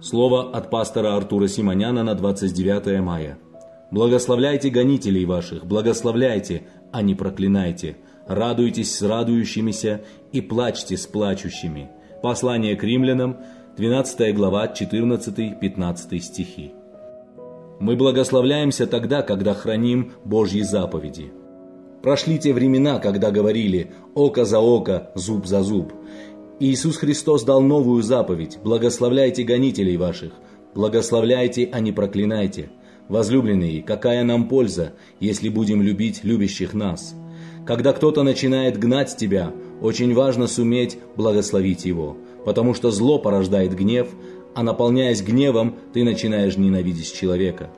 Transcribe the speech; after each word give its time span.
Слово 0.00 0.50
от 0.50 0.70
пастора 0.70 1.14
Артура 1.14 1.46
Симоняна 1.46 2.02
на 2.02 2.14
29 2.14 3.00
мая. 3.00 3.38
«Благословляйте 3.90 4.70
гонителей 4.70 5.26
ваших, 5.26 5.66
благословляйте, 5.66 6.62
а 6.90 7.02
не 7.02 7.14
проклинайте. 7.14 7.96
Радуйтесь 8.26 8.96
с 8.96 9.02
радующимися 9.02 10.00
и 10.32 10.40
плачьте 10.40 10.96
с 10.96 11.06
плачущими». 11.06 11.90
Послание 12.22 12.76
к 12.76 12.84
римлянам, 12.84 13.36
12 13.76 14.34
глава, 14.34 14.66
14-15 14.68 16.20
стихи. 16.20 16.72
Мы 17.78 17.96
благословляемся 17.96 18.86
тогда, 18.86 19.22
когда 19.22 19.52
храним 19.52 20.12
Божьи 20.24 20.62
заповеди. 20.62 21.32
Прошли 22.02 22.38
те 22.38 22.54
времена, 22.54 23.00
когда 23.00 23.30
говорили 23.30 23.92
«око 24.14 24.44
за 24.46 24.60
око, 24.60 25.10
зуб 25.14 25.46
за 25.46 25.62
зуб». 25.62 25.92
Иисус 26.62 26.98
Христос 26.98 27.42
дал 27.42 27.62
новую 27.62 28.02
заповедь 28.02 28.58
«Благословляйте 28.62 29.44
гонителей 29.44 29.96
ваших, 29.96 30.34
благословляйте, 30.74 31.66
а 31.72 31.80
не 31.80 31.90
проклинайте». 31.90 32.68
Возлюбленные, 33.08 33.82
какая 33.82 34.24
нам 34.24 34.46
польза, 34.46 34.92
если 35.20 35.48
будем 35.48 35.80
любить 35.80 36.20
любящих 36.22 36.74
нас? 36.74 37.14
Когда 37.66 37.94
кто-то 37.94 38.22
начинает 38.22 38.78
гнать 38.78 39.16
тебя, 39.16 39.54
очень 39.80 40.12
важно 40.12 40.46
суметь 40.46 40.98
благословить 41.16 41.86
его, 41.86 42.18
потому 42.44 42.74
что 42.74 42.90
зло 42.90 43.18
порождает 43.18 43.74
гнев, 43.74 44.08
а 44.54 44.62
наполняясь 44.62 45.22
гневом, 45.22 45.76
ты 45.94 46.04
начинаешь 46.04 46.58
ненавидеть 46.58 47.14
человека. 47.14 47.70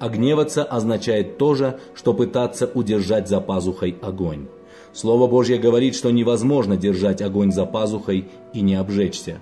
А 0.00 0.10
гневаться 0.10 0.64
означает 0.64 1.38
то 1.38 1.54
же, 1.54 1.80
что 1.94 2.12
пытаться 2.12 2.70
удержать 2.74 3.26
за 3.26 3.40
пазухой 3.40 3.96
огонь. 4.02 4.48
Слово 4.98 5.28
Божье 5.28 5.58
говорит, 5.58 5.94
что 5.94 6.10
невозможно 6.10 6.76
держать 6.76 7.22
огонь 7.22 7.52
за 7.52 7.66
пазухой 7.66 8.24
и 8.52 8.60
не 8.62 8.74
обжечься. 8.74 9.38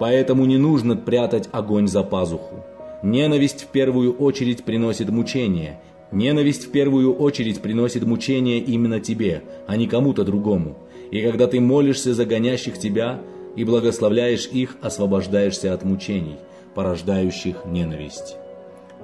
Поэтому 0.00 0.46
не 0.46 0.58
нужно 0.58 0.96
прятать 0.96 1.48
огонь 1.52 1.86
за 1.86 2.02
пазуху. 2.02 2.64
Ненависть 3.04 3.62
в 3.62 3.66
первую 3.68 4.16
очередь 4.16 4.64
приносит 4.64 5.08
мучение. 5.10 5.78
Ненависть 6.10 6.66
в 6.66 6.72
первую 6.72 7.14
очередь 7.14 7.60
приносит 7.60 8.04
мучение 8.04 8.58
именно 8.58 8.98
тебе, 8.98 9.44
а 9.68 9.76
не 9.76 9.86
кому-то 9.86 10.24
другому. 10.24 10.76
И 11.12 11.22
когда 11.22 11.46
ты 11.46 11.60
молишься 11.60 12.12
за 12.12 12.24
гонящих 12.24 12.76
тебя 12.76 13.20
и 13.54 13.62
благословляешь 13.62 14.48
их, 14.48 14.76
освобождаешься 14.82 15.72
от 15.72 15.84
мучений, 15.84 16.34
порождающих 16.74 17.58
ненависть. 17.64 18.34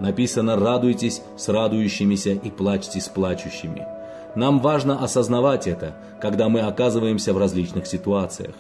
Написано 0.01 0.57
«радуйтесь 0.57 1.23
с 1.37 1.49
радующимися 1.49 2.33
и 2.33 2.51
плачьте 2.51 3.01
с 3.01 3.07
плачущими». 3.09 4.02
Нам 4.35 4.61
важно 4.61 5.03
осознавать 5.03 5.67
это, 5.67 5.95
когда 6.21 6.49
мы 6.49 6.61
оказываемся 6.61 7.35
в 7.35 7.39
различных 7.39 7.87
ситуациях. 7.87 8.55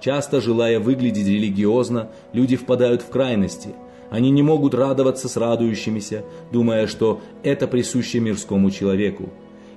Часто, 0.00 0.40
желая 0.40 0.80
выглядеть 0.80 1.26
религиозно, 1.26 2.08
люди 2.32 2.56
впадают 2.56 3.02
в 3.02 3.10
крайности. 3.10 3.74
Они 4.10 4.30
не 4.30 4.42
могут 4.42 4.74
радоваться 4.74 5.28
с 5.28 5.36
радующимися, 5.36 6.24
думая, 6.50 6.86
что 6.86 7.20
это 7.42 7.68
присуще 7.68 8.18
мирскому 8.18 8.70
человеку. 8.70 9.28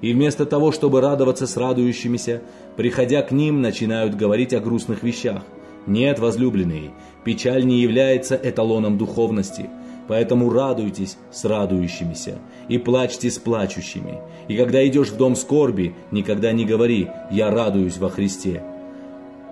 И 0.02 0.14
вместо 0.14 0.46
того, 0.46 0.72
чтобы 0.72 1.02
радоваться 1.02 1.46
с 1.46 1.58
радующимися, 1.58 2.42
приходя 2.78 3.22
к 3.22 3.32
ним, 3.32 3.62
начинают 3.62 4.16
говорить 4.16 4.54
о 4.54 4.62
грустных 4.62 5.04
вещах. 5.04 5.44
Нет, 5.88 6.20
возлюбленные, 6.20 6.92
печаль 7.26 7.66
не 7.66 7.82
является 7.82 8.40
эталоном 8.42 8.98
духовности– 8.98 9.70
Поэтому 10.08 10.50
радуйтесь 10.50 11.18
с 11.32 11.46
радующимися 11.46 12.40
и 12.68 12.78
плачьте 12.78 13.32
с 13.32 13.38
плачущими. 13.38 14.20
И 14.48 14.58
когда 14.58 14.86
идешь 14.86 15.10
в 15.10 15.18
дом 15.18 15.36
скорби, 15.36 15.96
никогда 16.12 16.52
не 16.52 16.66
говори 16.66 17.10
«я 17.32 17.50
радуюсь 17.50 17.98
во 17.98 18.10
Христе». 18.10 18.64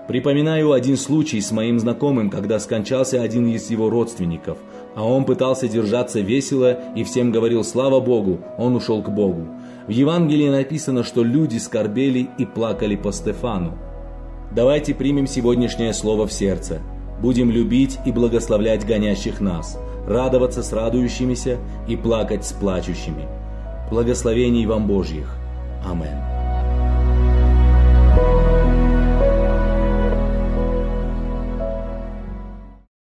Припоминаю 0.07 0.73
один 0.73 0.97
случай 0.97 1.39
с 1.39 1.51
моим 1.51 1.79
знакомым, 1.79 2.29
когда 2.29 2.59
скончался 2.59 3.21
один 3.21 3.47
из 3.47 3.69
его 3.69 3.89
родственников, 3.89 4.57
а 4.93 5.05
он 5.05 5.23
пытался 5.23 5.69
держаться 5.69 6.19
весело 6.19 6.77
и 6.95 7.03
всем 7.03 7.31
говорил 7.31 7.63
«Слава 7.63 8.01
Богу!» 8.01 8.39
Он 8.57 8.75
ушел 8.75 9.01
к 9.01 9.09
Богу. 9.09 9.47
В 9.87 9.91
Евангелии 9.91 10.49
написано, 10.49 11.03
что 11.03 11.23
люди 11.23 11.57
скорбели 11.57 12.29
и 12.37 12.45
плакали 12.45 12.95
по 12.95 13.13
Стефану. 13.13 13.77
Давайте 14.53 14.93
примем 14.93 15.27
сегодняшнее 15.27 15.93
слово 15.93 16.27
в 16.27 16.33
сердце. 16.33 16.81
Будем 17.21 17.51
любить 17.51 17.99
и 18.05 18.11
благословлять 18.11 18.85
гонящих 18.85 19.41
нас– 19.41 19.77
радоваться 20.07 20.63
с 20.63 20.73
радующимися 20.73 21.57
и 21.87 21.95
плакать 21.95 22.45
с 22.45 22.51
плачущими. 22.51 23.27
Благословений 23.89 24.65
вам 24.65 24.87
Божьих. 24.87 25.35
Аминь. 25.85 26.40